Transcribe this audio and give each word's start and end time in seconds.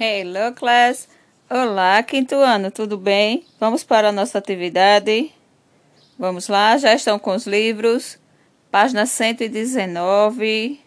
Hello, 0.00 0.52
class! 0.54 1.06
Olá, 1.50 2.02
quinto 2.02 2.34
ano, 2.36 2.70
tudo 2.70 2.96
bem? 2.96 3.44
Vamos 3.60 3.84
para 3.84 4.08
a 4.08 4.12
nossa 4.12 4.38
atividade? 4.38 5.30
Vamos 6.18 6.48
lá, 6.48 6.78
já 6.78 6.94
estão 6.94 7.18
com 7.18 7.34
os 7.34 7.46
livros. 7.46 8.18
Página 8.70 9.04
119. 9.04 10.80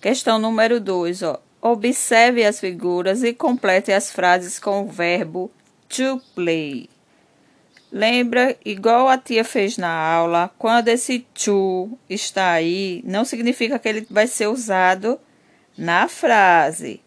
Questão 0.00 0.38
número 0.38 0.80
2, 0.80 1.22
ó. 1.22 1.38
Observe 1.60 2.42
as 2.42 2.58
figuras 2.58 3.22
e 3.22 3.34
complete 3.34 3.92
as 3.92 4.10
frases 4.10 4.58
com 4.58 4.84
o 4.84 4.88
verbo 4.88 5.50
to 5.86 6.18
play. 6.34 6.88
Lembra, 7.92 8.56
igual 8.64 9.06
a 9.06 9.18
tia 9.18 9.44
fez 9.44 9.76
na 9.76 9.90
aula, 9.90 10.50
quando 10.58 10.88
esse 10.88 11.20
to 11.34 11.90
está 12.08 12.52
aí, 12.52 13.02
não 13.04 13.24
significa 13.24 13.78
que 13.78 13.88
ele 13.88 14.06
vai 14.10 14.26
ser 14.26 14.48
usado 14.48 15.20
na 15.76 16.08
frase. 16.08 17.00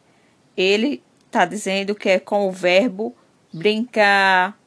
Ele 0.55 1.01
está 1.25 1.45
dizendo 1.45 1.95
que 1.95 2.09
é 2.09 2.19
com 2.19 2.47
o 2.47 2.51
verbo 2.51 3.15
brincar, 3.51 4.57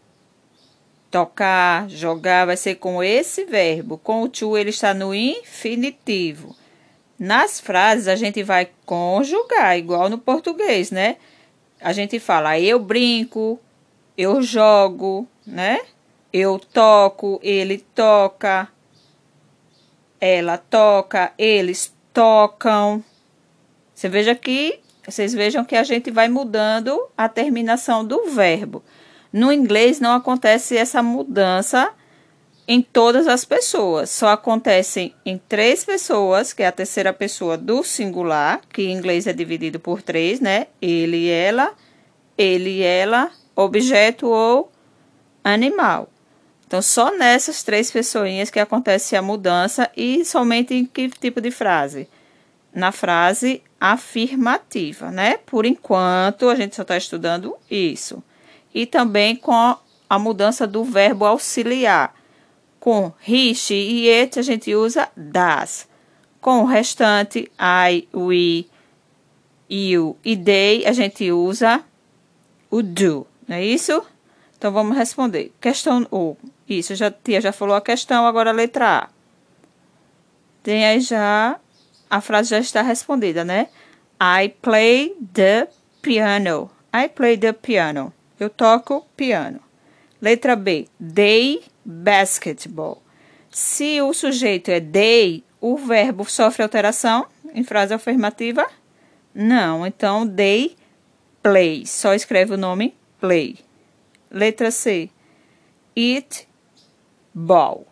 tocar, 1.11 1.89
jogar, 1.91 2.47
vai 2.47 2.57
ser 2.57 2.77
com 2.77 3.03
esse 3.03 3.45
verbo. 3.45 3.99
Com 3.99 4.23
o 4.23 4.29
to, 4.29 4.57
ele 4.57 4.71
está 4.71 4.95
no 4.95 5.15
infinitivo. 5.15 6.57
Nas 7.19 7.61
frases, 7.61 8.09
a 8.09 8.17
gente 8.17 8.43
vai 8.43 8.69
conjugar, 8.85 9.79
igual 9.79 10.09
no 10.09 10.19
português, 10.19 10.91
né? 10.91 11.17
A 11.81 11.93
gente 11.93 12.19
fala 12.19 12.59
eu 12.59 12.79
brinco, 12.79 13.61
eu 14.17 14.43
jogo, 14.43 15.29
né? 15.47 15.81
Eu 16.33 16.59
toco, 16.59 17.39
ele 17.43 17.79
toca, 17.95 18.69
ela 20.21 20.57
toca, 20.57 21.33
eles 21.37 21.95
tocam. 22.13 23.05
Você 24.03 24.09
veja 24.09 24.35
que 24.35 24.81
vocês 25.07 25.33
vejam 25.33 25.65
que 25.65 25.77
a 25.77 25.85
gente 25.85 26.11
vai 26.11 26.29
mudando 26.29 27.07
a 27.17 27.29
terminação 27.29 28.05
do 28.05 28.31
verbo. 28.31 28.83
No 29.33 29.53
inglês 29.53 30.01
não 30.01 30.13
acontece 30.13 30.77
essa 30.77 31.01
mudança 31.01 31.89
em 32.67 32.83
todas 32.83 33.29
as 33.29 33.45
pessoas, 33.45 34.11
só 34.11 34.31
acontecem 34.31 35.15
em 35.25 35.39
três 35.39 35.85
pessoas, 35.85 36.53
que 36.53 36.65
é 36.65 36.67
a 36.67 36.73
terceira 36.73 37.13
pessoa 37.13 37.57
do 37.57 37.85
singular, 37.85 38.61
que 38.73 38.83
em 38.83 38.93
inglês 38.93 39.29
é 39.29 39.33
dividido 39.33 39.79
por 39.79 40.03
três, 40.03 40.41
né? 40.41 40.67
Ele, 40.81 41.29
ela, 41.29 41.73
ele, 42.37 42.83
ela, 42.83 43.31
objeto 43.55 44.27
ou 44.27 44.73
animal. 45.45 46.09
Então, 46.67 46.83
só 46.83 47.17
nessas 47.17 47.63
três 47.63 47.89
pessoinhas 47.89 48.51
que 48.51 48.59
acontece 48.59 49.15
a 49.15 49.23
mudança 49.23 49.89
e 49.97 50.25
somente 50.25 50.75
em 50.75 50.85
que 50.85 51.09
tipo 51.09 51.41
de 51.41 51.53
frase? 51.53 52.09
Na 52.75 52.91
frase 52.91 53.63
afirmativa, 53.83 55.11
né? 55.11 55.39
Por 55.39 55.67
enquanto, 55.67 56.49
a 56.49 56.55
gente 56.55 56.77
só 56.77 56.83
está 56.83 56.97
estudando 56.97 57.57
isso. 57.69 58.23
E 58.73 58.87
também 58.87 59.35
com 59.35 59.77
a 60.09 60.19
mudança 60.21 60.69
do 60.69 60.85
verbo 60.85 61.25
auxiliar. 61.25 62.15
Com 62.79 63.13
she 63.21 63.75
e 63.75 64.09
it, 64.09 64.39
a 64.39 64.43
gente 64.43 64.73
usa 64.73 65.09
das. 65.17 65.89
Com 66.41 66.61
o 66.61 66.65
restante, 66.65 67.51
I, 67.61 68.07
we, 68.15 68.67
you 69.69 70.17
e 70.25 70.37
they, 70.37 70.87
a 70.87 70.93
gente 70.93 71.33
usa 71.33 71.83
o 72.71 72.83
do. 72.83 73.27
Não 73.49 73.57
é 73.57 73.65
isso? 73.65 74.01
Então, 74.57 74.71
vamos 74.71 74.97
responder. 74.97 75.53
Questão 75.61 76.07
1. 76.13 76.37
Isso, 76.69 76.95
já, 76.95 77.11
tia 77.11 77.41
já 77.41 77.53
falou 77.53 77.75
a 77.75 77.81
questão, 77.81 78.27
agora 78.27 78.51
a 78.51 78.53
letra 78.55 78.99
A. 78.99 79.09
Tem 80.63 80.87
aí 80.87 81.01
já, 81.01 81.59
a 82.13 82.21
frase 82.21 82.51
já 82.51 82.59
está 82.59 82.83
respondida, 82.83 83.43
né? 83.43 83.69
I 84.21 84.51
play 84.61 85.17
the 85.33 85.67
piano. 86.03 86.71
I 86.95 87.09
play 87.09 87.39
the 87.39 87.55
piano. 87.55 88.13
Eu 88.39 88.51
toco 88.51 89.07
piano. 89.17 89.61
Letra 90.21 90.55
B. 90.55 90.89
They 91.01 91.65
basketball. 91.83 93.03
Se 93.51 94.03
o 94.03 94.13
sujeito 94.13 94.71
é 94.71 94.79
they, 94.79 95.43
o 95.59 95.79
verbo 95.79 96.29
sofre 96.29 96.63
alteração 96.63 97.27
em 97.55 97.65
frase 97.65 97.95
afirmativa? 97.95 98.67
Não. 99.35 99.87
Então, 99.87 100.29
they 100.29 100.77
play. 101.43 101.87
Só 101.87 102.13
escreve 102.13 102.53
o 102.53 102.59
nome 102.59 102.95
play. 103.19 103.57
Letra 104.31 104.71
C. 104.71 105.09
It 105.97 106.47
ball. 107.33 107.87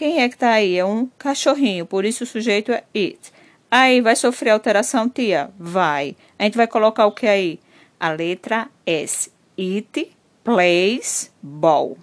Quem 0.00 0.22
é 0.22 0.30
que 0.30 0.38
tá 0.38 0.52
aí? 0.52 0.78
É 0.78 0.82
um 0.82 1.04
cachorrinho, 1.18 1.84
por 1.84 2.06
isso 2.06 2.24
o 2.24 2.26
sujeito 2.26 2.72
é 2.72 2.84
it. 2.96 3.30
Aí 3.70 4.00
vai 4.00 4.16
sofrer 4.16 4.48
alteração, 4.48 5.10
tia? 5.10 5.50
Vai. 5.58 6.16
A 6.38 6.44
gente 6.44 6.56
vai 6.56 6.66
colocar 6.66 7.04
o 7.04 7.12
que 7.12 7.26
aí? 7.26 7.60
A 8.00 8.08
letra 8.08 8.70
S. 8.86 9.30
It 9.58 10.10
plays 10.42 11.30
ball. 11.42 11.98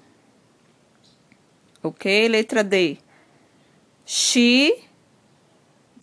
Ok? 1.81 2.27
Letra 2.27 2.63
D. 2.63 2.99
She 4.05 4.83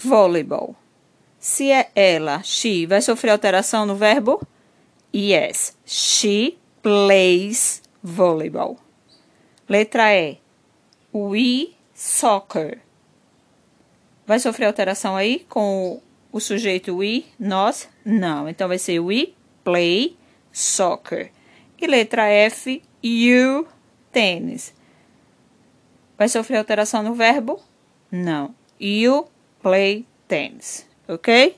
volleyball. 0.02 0.74
Se 1.38 1.70
é 1.70 1.92
ela, 1.94 2.42
she, 2.42 2.86
vai 2.86 3.02
sofrer 3.02 3.30
alteração 3.30 3.86
no 3.86 3.94
verbo? 3.94 4.44
Yes. 5.14 5.76
She 5.86 6.58
plays 6.82 7.80
volleyball. 8.02 8.78
Letra 9.68 10.12
E. 10.12 10.40
We 11.14 11.73
soccer. 11.94 12.80
Vai 14.26 14.38
sofrer 14.38 14.66
alteração 14.66 15.16
aí 15.16 15.46
com 15.48 16.02
o, 16.32 16.40
sujeito 16.40 16.96
we, 16.96 17.24
nós? 17.38 17.88
Não. 18.04 18.48
Então 18.48 18.68
vai 18.68 18.78
ser 18.78 18.98
we 18.98 19.32
play 19.62 20.16
soccer. 20.52 21.30
E 21.80 21.86
letra 21.86 22.26
F, 22.26 22.82
you 23.02 23.66
tênis. 24.10 24.74
Vai 26.16 26.28
sofrer 26.28 26.58
alteração 26.58 27.02
no 27.02 27.14
verbo? 27.14 27.60
Não. 28.10 28.54
You 28.80 29.26
play 29.62 30.06
tennis. 30.26 30.86
Ok? 31.06 31.56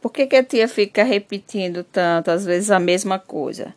Por 0.00 0.12
que, 0.12 0.26
que 0.26 0.36
a 0.36 0.44
tia 0.44 0.68
fica 0.68 1.02
repetindo 1.02 1.82
tanto, 1.84 2.30
às 2.30 2.44
vezes, 2.44 2.70
a 2.70 2.78
mesma 2.78 3.18
coisa? 3.18 3.74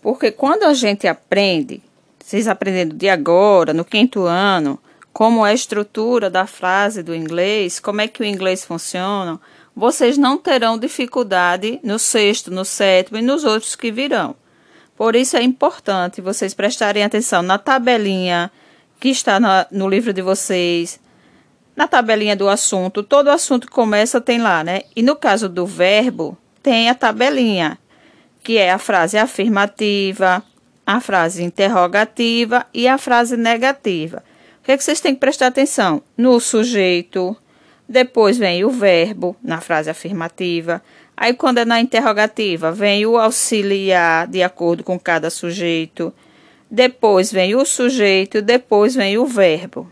Porque 0.00 0.30
quando 0.30 0.64
a 0.64 0.74
gente 0.74 1.06
aprende, 1.08 1.82
vocês 2.24 2.48
aprendendo 2.48 2.96
de 2.96 3.06
agora, 3.06 3.74
no 3.74 3.84
quinto 3.84 4.22
ano, 4.22 4.78
como 5.12 5.44
é 5.44 5.50
a 5.50 5.54
estrutura 5.54 6.30
da 6.30 6.46
frase 6.46 7.02
do 7.02 7.14
inglês, 7.14 7.78
como 7.78 8.00
é 8.00 8.08
que 8.08 8.22
o 8.22 8.24
inglês 8.24 8.64
funciona, 8.64 9.38
vocês 9.76 10.16
não 10.16 10.38
terão 10.38 10.78
dificuldade 10.78 11.78
no 11.82 11.98
sexto, 11.98 12.50
no 12.50 12.64
sétimo 12.64 13.18
e 13.18 13.22
nos 13.22 13.44
outros 13.44 13.76
que 13.76 13.92
virão. 13.92 14.34
Por 14.96 15.14
isso 15.14 15.36
é 15.36 15.42
importante 15.42 16.22
vocês 16.22 16.54
prestarem 16.54 17.04
atenção 17.04 17.42
na 17.42 17.58
tabelinha 17.58 18.50
que 18.98 19.10
está 19.10 19.38
no 19.70 19.86
livro 19.86 20.10
de 20.10 20.22
vocês, 20.22 20.98
na 21.76 21.86
tabelinha 21.86 22.34
do 22.34 22.48
assunto. 22.48 23.02
Todo 23.02 23.28
assunto 23.28 23.66
que 23.66 23.72
começa 23.74 24.18
tem 24.18 24.40
lá, 24.40 24.64
né? 24.64 24.80
E 24.96 25.02
no 25.02 25.14
caso 25.14 25.46
do 25.46 25.66
verbo, 25.66 26.38
tem 26.62 26.88
a 26.88 26.94
tabelinha, 26.94 27.78
que 28.42 28.56
é 28.56 28.72
a 28.72 28.78
frase 28.78 29.18
afirmativa, 29.18 30.42
a 30.86 31.00
frase 31.00 31.42
interrogativa 31.42 32.66
e 32.72 32.86
a 32.86 32.98
frase 32.98 33.36
negativa. 33.36 34.22
O 34.60 34.64
que, 34.64 34.72
é 34.72 34.76
que 34.76 34.84
vocês 34.84 35.00
têm 35.00 35.14
que 35.14 35.20
prestar 35.20 35.48
atenção? 35.48 36.02
No 36.16 36.40
sujeito, 36.40 37.36
depois 37.88 38.38
vem 38.38 38.64
o 38.64 38.70
verbo 38.70 39.36
na 39.42 39.60
frase 39.60 39.90
afirmativa. 39.90 40.82
Aí, 41.16 41.34
quando 41.34 41.58
é 41.58 41.64
na 41.64 41.80
interrogativa, 41.80 42.72
vem 42.72 43.06
o 43.06 43.18
auxiliar 43.18 44.26
de 44.26 44.42
acordo 44.42 44.82
com 44.82 44.98
cada 44.98 45.30
sujeito. 45.30 46.12
Depois 46.70 47.30
vem 47.30 47.54
o 47.54 47.64
sujeito, 47.64 48.40
depois 48.42 48.94
vem 48.94 49.18
o 49.18 49.26
verbo. 49.26 49.90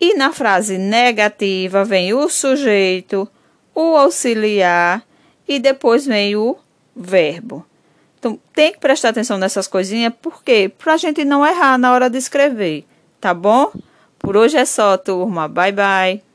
E 0.00 0.14
na 0.14 0.32
frase 0.32 0.78
negativa 0.78 1.84
vem 1.84 2.14
o 2.14 2.28
sujeito, 2.28 3.28
o 3.74 3.96
auxiliar 3.96 5.04
e 5.46 5.58
depois 5.58 6.06
vem 6.06 6.34
o 6.34 6.56
verbo. 6.94 7.66
Então, 8.22 8.38
tem 8.54 8.72
que 8.72 8.78
prestar 8.78 9.08
atenção 9.08 9.36
nessas 9.36 9.66
coisinhas, 9.66 10.12
por 10.22 10.44
quê? 10.44 10.70
Para 10.78 10.94
a 10.94 10.96
gente 10.96 11.24
não 11.24 11.44
errar 11.44 11.76
na 11.76 11.92
hora 11.92 12.08
de 12.08 12.18
escrever, 12.18 12.86
tá 13.20 13.34
bom? 13.34 13.72
Por 14.16 14.36
hoje 14.36 14.56
é 14.56 14.64
só, 14.64 14.96
turma. 14.96 15.48
Bye, 15.48 15.72
bye. 15.72 16.31